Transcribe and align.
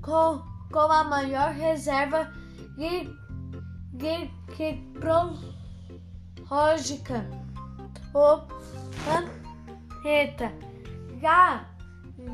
com, 0.03 0.43
com 0.73 0.79
a 0.79 1.05
maior 1.05 1.53
reserva 1.53 2.33
de, 2.77 3.09
de, 3.93 4.31
de 4.57 4.83
prológica 6.49 7.27
o 8.15 8.41
planeta. 9.05 10.53
Já, 11.21 11.65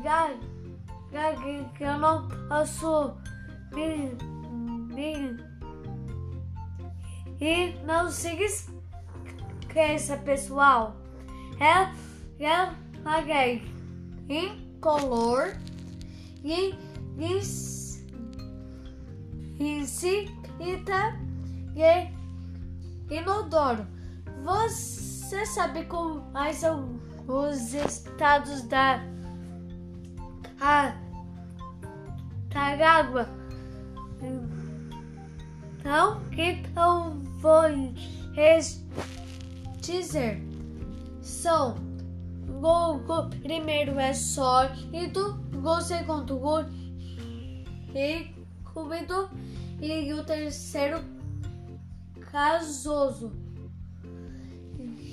já, 0.03 0.33
já 1.11 1.35
que 1.75 1.83
eu 1.83 1.97
não 1.97 2.27
posso 2.47 3.13
me, 3.73 4.17
me, 4.93 5.37
e 7.39 7.73
não 7.85 8.09
se 8.09 8.29
esqueça, 8.29 10.17
pessoal. 10.17 10.95
É, 11.59 11.91
é, 12.43 12.71
paguei 13.03 13.63
incolor 14.29 15.55
e 16.43 16.75
insípida 19.59 21.19
e 21.75 22.09
inodoro. 23.13 23.85
Você 24.43 25.45
sabe 25.45 25.85
quais 25.85 26.57
são 26.57 26.99
os 27.27 27.73
estados 27.73 28.61
da, 28.63 29.01
a, 30.61 30.93
da 32.49 32.89
água? 32.89 33.27
Não? 35.83 36.21
Então 36.31 37.26
vou 37.37 37.63
dizer. 39.81 40.41
São 41.21 41.75
o, 42.61 42.95
o 42.95 43.29
primeiro 43.41 43.99
é 43.99 44.13
sólido, 44.13 45.39
o 45.53 45.81
segundo 45.81 46.39
líquido 47.93 49.29
e 49.81 50.13
o 50.13 50.23
terceiro 50.23 51.03
gasoso 52.31 53.31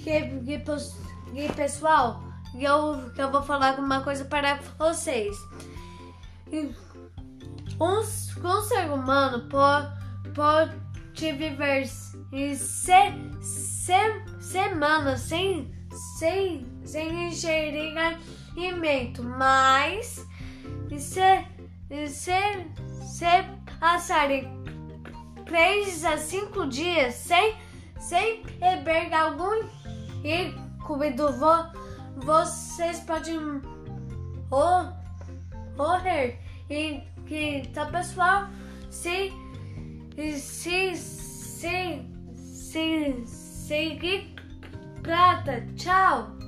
que, 0.05 0.21
que, 0.41 0.59
que 0.59 1.53
pessoal, 1.55 2.23
eu, 2.55 3.11
eu 3.17 3.31
vou 3.31 3.43
falar 3.43 3.79
uma 3.79 4.03
coisa 4.03 4.25
para 4.25 4.61
vocês. 4.79 5.37
Um, 6.53 6.73
um 7.81 8.03
ser 8.63 8.91
humano 8.91 9.49
pode, 9.49 9.89
pode 10.35 10.84
viver 11.15 11.87
se, 11.87 12.57
se, 13.41 14.23
semanas 14.41 15.21
sem, 15.21 15.73
sem, 16.19 16.67
sem 16.85 17.29
ingerir 17.29 17.95
alimento, 18.57 19.23
mas 19.23 20.27
se, 20.91 21.47
se, 22.09 22.33
se 23.03 23.27
passarem 23.81 24.65
3 25.47 26.05
a 26.05 26.19
5 26.19 26.67
dias 26.67 27.15
sem, 27.15 27.55
sem 27.99 28.43
beber 28.59 29.13
algum 29.15 29.69
e 30.25 30.53
cuido 30.85 31.33
vo, 31.33 31.71
vocês 32.17 33.01
podem 33.01 33.39
morrer. 35.77 36.39
E 36.71 37.03
que 37.27 37.69
tá 37.75 37.87
pessoal, 37.87 38.49
se 40.17 40.95
se 40.97 42.05
se 42.37 43.15
se 43.27 44.25
prata, 45.03 45.61
tchau. 45.77 46.44